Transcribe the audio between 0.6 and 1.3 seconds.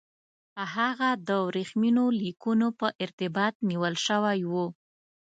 هغه د